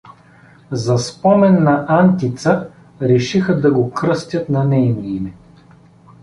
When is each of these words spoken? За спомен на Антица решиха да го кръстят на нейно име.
За 0.71 0.97
спомен 0.97 1.63
на 1.63 1.85
Антица 1.89 2.69
решиха 3.01 3.61
да 3.61 3.71
го 3.71 3.91
кръстят 3.91 4.49
на 4.49 4.63
нейно 4.63 5.01
име. 5.03 5.33